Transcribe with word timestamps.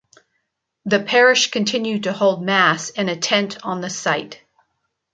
The 0.85 1.03
parish 1.03 1.51
continued 1.51 2.05
to 2.05 2.11
hold 2.13 2.41
Mass 2.41 2.89
in 2.89 3.07
a 3.07 3.15
tent 3.15 3.63
on 3.63 3.81
the 3.81 3.89
site. 3.91 4.41